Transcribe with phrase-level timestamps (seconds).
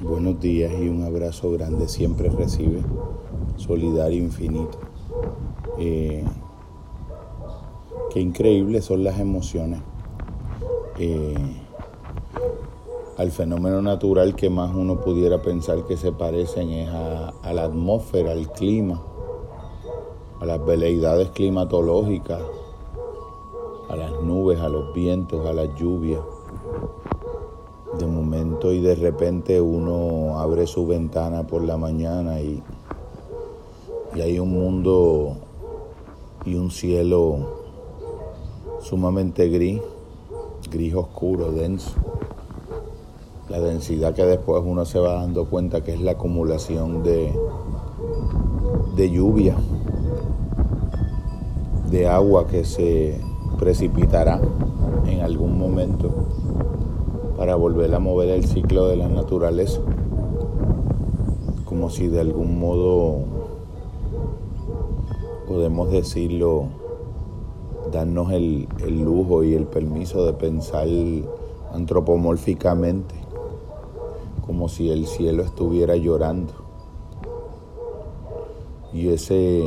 [0.00, 2.82] Buenos días y un abrazo grande siempre recibe,
[3.56, 4.78] solidario infinito.
[5.76, 6.24] Eh,
[8.12, 9.80] qué increíbles son las emociones.
[11.00, 11.34] Eh,
[13.16, 17.64] al fenómeno natural que más uno pudiera pensar que se parecen es a, a la
[17.64, 19.02] atmósfera, al clima,
[20.40, 22.42] a las veleidades climatológicas,
[23.88, 26.20] a las nubes, a los vientos, a las lluvias
[27.98, 32.62] de momento y de repente uno abre su ventana por la mañana y,
[34.14, 35.36] y hay un mundo
[36.44, 37.38] y un cielo
[38.80, 39.80] sumamente gris,
[40.70, 41.92] gris oscuro, denso.
[43.48, 47.32] La densidad que después uno se va dando cuenta que es la acumulación de,
[48.94, 49.56] de lluvia,
[51.90, 53.20] de agua que se
[53.58, 54.40] precipitará
[55.06, 56.12] en algún momento
[57.38, 59.80] para volver a mover el ciclo de la naturaleza,
[61.64, 63.20] como si de algún modo
[65.46, 66.64] podemos decirlo,
[67.92, 70.88] darnos el, lujo y el permiso de pensar
[71.72, 73.14] antropomórficamente,
[74.44, 76.52] como si el cielo estuviera llorando.
[78.92, 79.62] Y ese,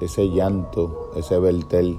[0.00, 1.98] ese llanto, ese vertel,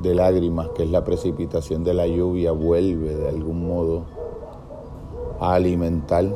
[0.00, 4.04] de lágrimas, que es la precipitación de la lluvia, vuelve de algún modo
[5.38, 6.26] a alimentar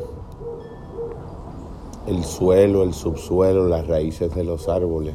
[2.06, 5.14] el suelo, el subsuelo, las raíces de los árboles,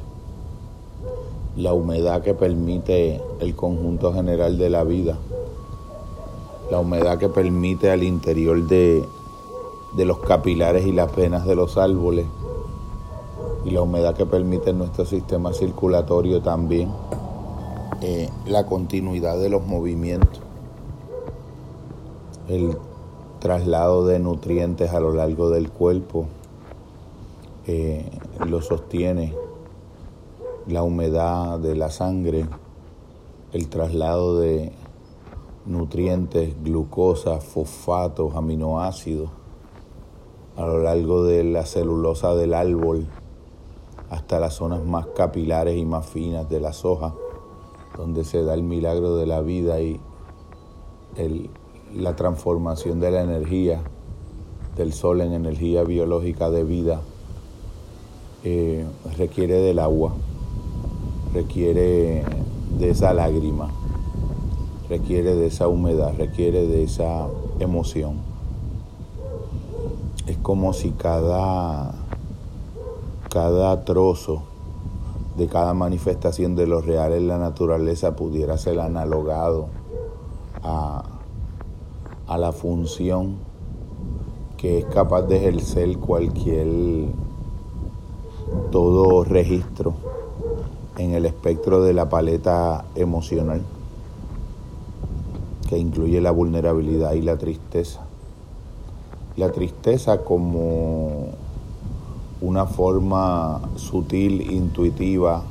[1.55, 5.17] la humedad que permite el conjunto general de la vida,
[6.72, 9.03] la humedad que permite al interior de,
[9.95, 12.25] de los capilares y las venas de los árboles,
[13.66, 16.89] y la humedad que permite nuestro sistema circulatorio también
[18.02, 20.42] eh, la continuidad de los movimientos,
[22.47, 22.78] el
[23.39, 26.27] traslado de nutrientes a lo largo del cuerpo,
[27.67, 28.09] eh,
[28.47, 29.36] lo sostiene
[30.66, 32.45] la humedad de la sangre,
[33.52, 34.71] el traslado de
[35.65, 39.30] nutrientes, glucosa, fosfatos, aminoácidos
[40.55, 43.08] a lo largo de la celulosa del árbol
[44.09, 47.14] hasta las zonas más capilares y más finas de las hojas
[47.99, 49.99] donde se da el milagro de la vida y
[51.93, 53.82] la transformación de la energía
[54.77, 57.02] del sol en energía biológica de vida,
[58.45, 58.86] eh,
[59.17, 60.14] requiere del agua,
[61.33, 62.23] requiere
[62.80, 63.70] de esa lágrima,
[64.88, 67.27] requiere de esa humedad, requiere de esa
[67.59, 68.14] emoción.
[70.26, 71.95] Es como si cada,
[73.30, 74.43] cada trozo
[75.39, 79.67] de cada manifestación de lo real en la naturaleza pudiera ser analogado
[80.61, 81.04] a,
[82.27, 83.38] a la función
[84.58, 86.67] que es capaz de ejercer cualquier
[88.72, 89.94] todo registro
[90.98, 93.61] en el espectro de la paleta emocional
[95.70, 98.02] que incluye la vulnerabilidad y la tristeza.
[99.38, 101.27] La tristeza como
[102.42, 105.44] una forma sutil, intuitiva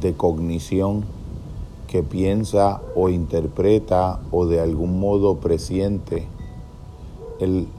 [0.00, 1.04] de cognición
[1.88, 6.26] que piensa o interpreta o de algún modo presiente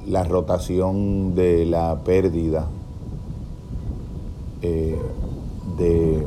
[0.06, 2.68] la rotación de la pérdida
[4.62, 5.00] eh,
[5.78, 6.26] de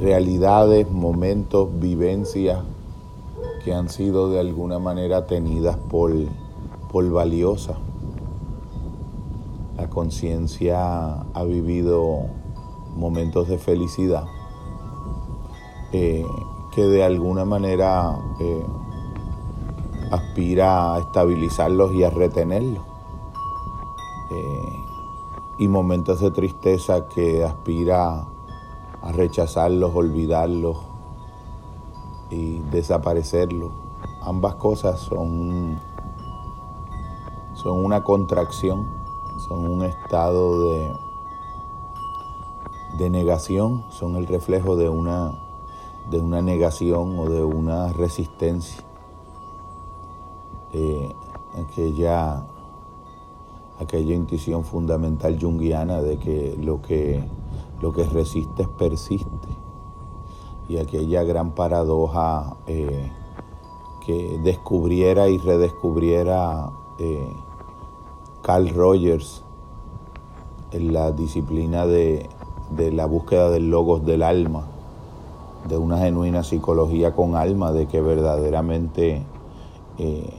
[0.00, 2.60] realidades, momentos, vivencias
[3.64, 6.12] que han sido de alguna manera tenidas por,
[6.90, 7.76] por valiosas
[9.76, 12.26] la conciencia ha vivido
[12.96, 14.24] momentos de felicidad
[15.92, 16.24] eh,
[16.74, 18.66] que de alguna manera eh,
[20.10, 22.84] aspira a estabilizarlos y a retenerlos.
[24.30, 24.86] Eh,
[25.58, 28.26] y momentos de tristeza que aspira
[29.00, 30.78] a rechazarlos, olvidarlos
[32.30, 33.72] y desaparecerlos.
[34.20, 35.80] Ambas cosas son,
[37.54, 39.05] son una contracción
[39.46, 40.92] son un estado de,
[42.98, 45.32] de negación, son el reflejo de una,
[46.10, 48.82] de una negación o de una resistencia.
[50.72, 51.14] Eh,
[51.54, 52.46] aquella,
[53.80, 57.22] aquella intuición fundamental junguiana de que lo que,
[57.80, 59.48] lo que resiste persiste.
[60.68, 63.12] Y aquella gran paradoja eh,
[64.04, 67.32] que descubriera y redescubriera eh,
[68.46, 69.42] Carl Rogers
[70.70, 72.28] en la disciplina de,
[72.92, 74.66] la búsqueda del logos del alma,
[75.68, 79.24] de una genuina psicología con alma, de que verdaderamente
[79.98, 80.32] eh,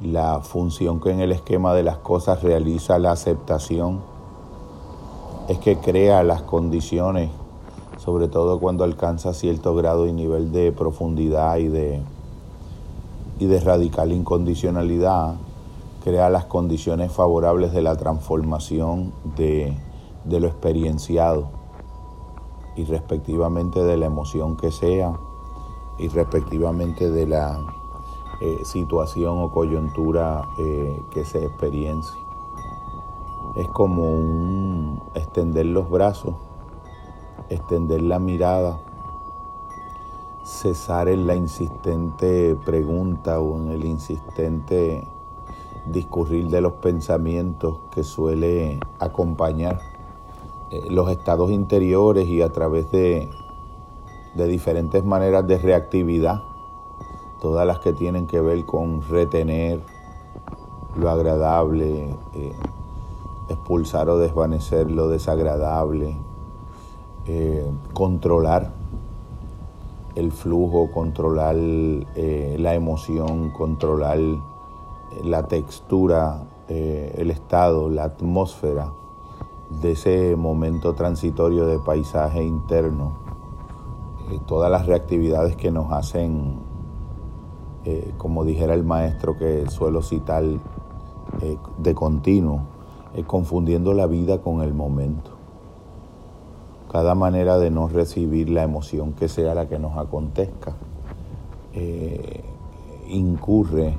[0.00, 4.00] la función que en el esquema de las cosas realiza la aceptación
[5.48, 7.30] es que crea las condiciones,
[7.98, 12.00] sobre todo cuando alcanza cierto grado y nivel de profundidad y de,
[13.40, 15.34] y de radical incondicionalidad,
[16.04, 19.74] crea las condiciones favorables de la transformación de,
[20.26, 21.48] lo experienciado
[22.76, 25.14] y respectivamente de la emoción que sea
[25.96, 27.58] y respectivamente de la
[28.42, 32.20] eh, situación o coyuntura eh, que se experiencia.
[33.56, 36.34] Es como un extender los brazos,
[37.48, 38.78] extender la mirada,
[40.44, 45.08] cesar en la insistente pregunta o en el insistente
[45.86, 49.80] discurrir de los pensamientos que suele acompañar
[50.70, 53.28] eh, los estados interiores y a través de,
[54.34, 56.42] de diferentes maneras de reactividad,
[57.40, 59.82] todas las que tienen que ver con retener
[60.96, 62.52] lo agradable, eh,
[63.50, 66.16] expulsar o desvanecer lo desagradable,
[67.26, 68.72] eh, controlar
[70.14, 74.18] el flujo, controlar la emoción, controlar
[75.22, 78.90] la textura, el estado, la atmósfera
[79.82, 83.12] de ese momento transitorio de paisaje interno,
[84.30, 86.58] eh, todas las reactividades que nos hacen,
[87.84, 92.62] eh, como dijera el maestro que suelo citar eh, de continuo,
[93.26, 95.30] confundiendo la vida con el momento.
[96.90, 100.74] Cada manera de no recibir la emoción que sea la que nos acontezca
[103.08, 103.94] incurre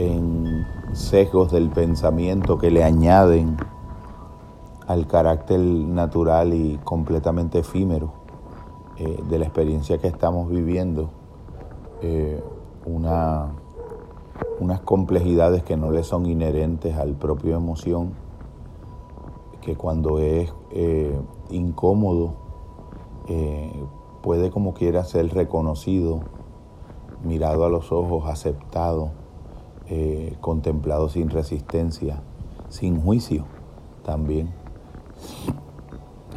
[0.00, 3.58] en sesgos del pensamiento que le añaden
[4.86, 8.14] al carácter natural y completamente efímero
[8.96, 11.10] eh, de la experiencia que estamos viviendo,
[12.00, 12.42] eh,
[12.86, 13.52] una,
[14.58, 18.14] unas complejidades que no le son inherentes al propio emoción,
[19.60, 21.20] que cuando es eh,
[21.50, 22.48] incómodo
[24.22, 26.22] puede como quiera ser reconocido,
[27.22, 29.12] mirado a los ojos, aceptado,
[30.40, 32.20] contemplado sin resistencia,
[32.68, 33.44] sin juicio
[34.04, 34.48] también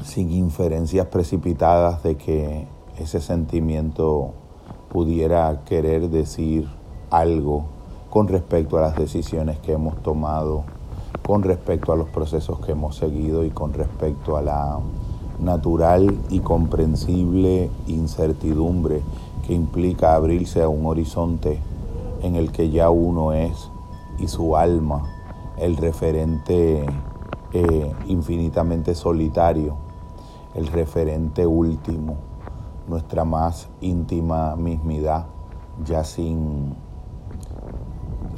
[0.04, 2.68] sin inferencias precipitadas de que
[3.00, 4.32] ese sentimiento
[4.90, 6.68] pudiera querer decir
[7.10, 7.66] algo
[8.10, 10.66] con respecto a las decisiones que hemos tomado,
[11.26, 14.80] con respecto a los procesos que hemos seguido y con respecto a la
[15.40, 19.02] natural y comprensible incertidumbre
[19.48, 21.60] que implica abrirse a un horizonte
[22.24, 23.70] en el que ya uno es
[24.18, 25.04] y su alma
[25.58, 26.86] el referente
[27.52, 29.76] eh, infinitamente solitario,
[30.56, 32.16] el referente último,
[32.88, 35.26] nuestra más íntima mismidad,
[35.86, 36.76] ya sin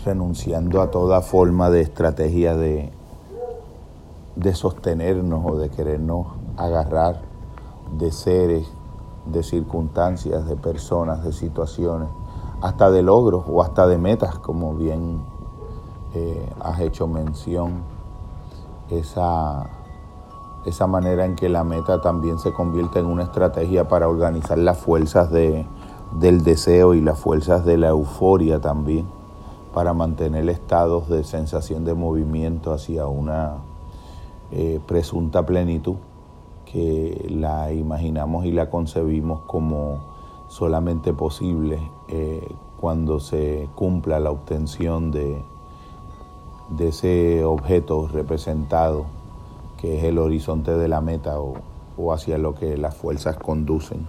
[0.04, 2.92] renunciando a toda forma de estrategia de,
[4.36, 6.28] de sostenernos o de querernos
[6.58, 7.22] agarrar
[7.98, 8.68] de seres,
[9.26, 12.10] de circunstancias, de personas, de situaciones,
[12.62, 15.22] hasta de logros o hasta de metas, como bien
[16.14, 17.84] eh, has hecho mención.
[18.90, 19.68] Esa,
[20.66, 24.78] esa manera en que la meta también se convierte en una estrategia para organizar las
[24.78, 25.66] fuerzas de,
[26.20, 29.06] del deseo y las fuerzas de la euforia también,
[29.74, 33.56] para mantener estados de sensación de movimiento hacia una
[34.52, 35.96] eh, presunta plenitud
[36.66, 40.15] que la imaginamos y la concebimos como
[40.48, 42.48] solamente posible eh,
[42.80, 45.42] cuando se cumpla la obtención de,
[46.80, 49.06] ese objeto representado
[49.78, 51.56] que es el horizonte de la meta o,
[52.12, 54.06] hacia lo que las fuerzas conducen.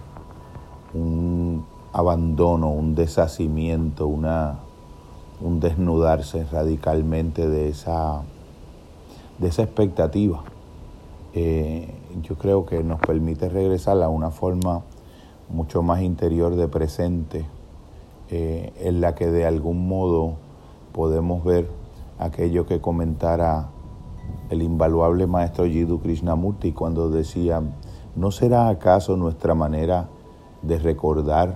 [0.93, 4.59] Un abandono, un deshacimiento, una,
[5.41, 8.21] un desnudarse radicalmente de esa,
[9.39, 10.43] de esa expectativa.
[11.33, 14.81] Eh, yo creo que nos permite regresar a una forma
[15.49, 17.45] mucho más interior de presente,
[18.29, 20.35] eh, en la que de algún modo
[20.91, 21.69] podemos ver
[22.19, 23.69] aquello que comentara
[24.49, 27.61] el invaluable maestro Jiddu Krishnamurti cuando decía,
[28.15, 30.09] ¿no será acaso nuestra manera
[30.61, 31.55] de recordar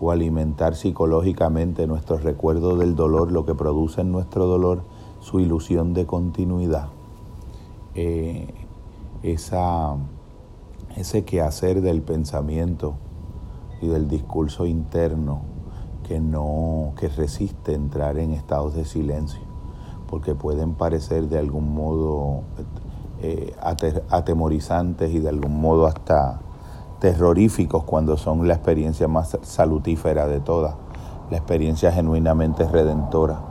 [0.00, 4.82] o alimentar psicológicamente nuestro recuerdo del dolor lo que produce en nuestro dolor
[5.20, 6.88] su ilusión de continuidad?
[7.94, 8.48] Eh,
[9.22, 9.96] esa,
[10.96, 12.94] ese quehacer del pensamiento
[13.80, 15.42] y del discurso interno
[16.06, 19.50] que no que resiste entrar en estados de silencio
[20.10, 22.42] porque pueden parecer de algún modo
[23.22, 23.54] eh,
[24.10, 26.40] atemorizantes y de algún modo hasta
[26.98, 30.74] terroríficos cuando son la experiencia más salutífera de todas,
[31.30, 33.46] la experiencia genuinamente redentora,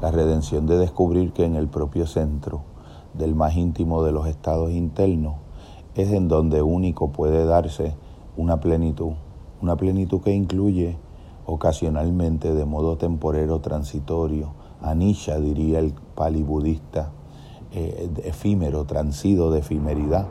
[0.00, 2.62] La redención de descubrir que en el propio centro
[3.14, 5.45] del más íntimo de los estados internos
[5.96, 7.94] es en donde único puede darse
[8.36, 9.12] una plenitud,
[9.62, 10.98] una plenitud que incluye
[11.46, 17.10] ocasionalmente de modo temporero transitorio, anisha diría el pali budista,
[17.72, 20.26] eh, efímero, transido de efimeridad,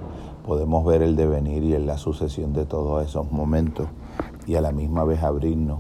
[0.45, 3.87] podemos ver el devenir y la sucesión de todos esos momentos
[4.45, 5.79] y a la misma vez abrirnos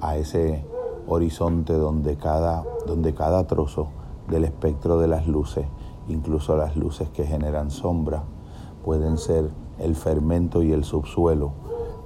[0.00, 0.64] a ese
[1.06, 3.88] horizonte donde cada, donde cada trozo
[4.28, 5.66] del espectro de las luces,
[6.08, 8.24] incluso las luces que generan sombra,
[8.84, 11.52] pueden ser el fermento y el subsuelo,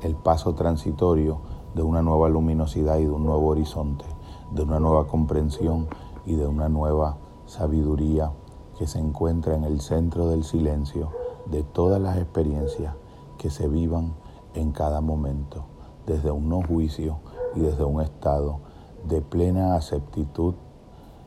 [0.03, 1.41] el paso transitorio
[1.75, 4.05] de una nueva luminosidad y de un nuevo horizonte,
[4.53, 5.89] de una nueva comprensión
[6.25, 7.17] y de una nueva
[7.47, 8.33] sabiduría
[8.79, 11.11] que se encuentra en el centro del silencio
[11.47, 12.95] de todas las experiencias
[13.39, 14.15] que se vivan
[14.55, 15.65] en cada momento,
[16.07, 17.19] desde un no juicio
[17.55, 18.61] y desde un estado
[19.07, 20.55] de plena aceptitud,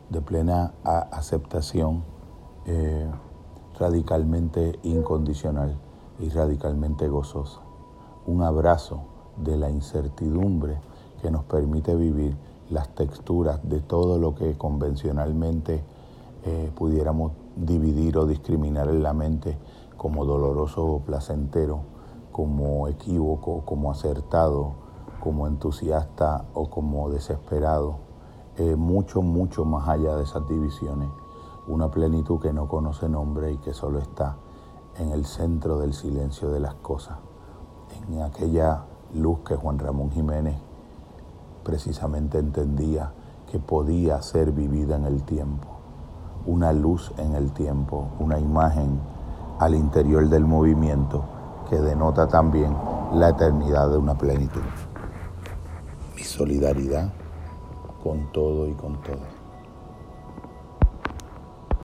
[0.10, 2.04] de plena aceptación
[2.66, 3.10] eh,
[3.80, 5.78] radicalmente incondicional
[6.20, 7.62] y radicalmente gozosa.
[8.26, 9.02] Un abrazo
[9.38, 10.80] de la incertidumbre
[11.22, 12.36] que nos permite vivir
[12.70, 15.84] las texturas de todo lo que convencionalmente
[16.44, 19.58] eh, pudiéramos dividir o discriminar en la mente
[19.96, 21.82] como doloroso o placentero,
[22.32, 24.74] como equívoco, como acertado,
[25.20, 28.00] como entusiasta o como desesperado,
[28.76, 31.10] mucho, mucho más allá de esas divisiones,
[31.68, 34.38] una plenitud que no conoce nombre y que solo está
[34.98, 37.18] en el centro del silencio de las cosas,
[38.10, 40.58] en aquella luz que Juan Ramón Jiménez
[41.64, 43.12] precisamente entendía
[43.52, 45.68] que podía ser vivida en el tiempo,
[46.46, 49.00] una luz en el tiempo, una imagen
[49.60, 51.24] al interior del movimiento
[51.70, 52.76] que denota también
[53.14, 54.62] la eternidad de una plenitud
[56.38, 57.12] solidaridad
[58.04, 59.37] con todo y con todo.